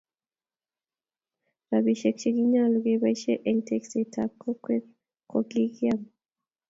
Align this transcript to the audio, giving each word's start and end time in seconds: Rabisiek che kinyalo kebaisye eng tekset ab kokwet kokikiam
Rabisiek 1.69 2.15
che 2.21 2.29
kinyalo 2.35 2.77
kebaisye 2.85 3.33
eng 3.49 3.59
tekset 3.67 4.13
ab 4.23 4.31
kokwet 4.41 4.83
kokikiam 5.31 6.01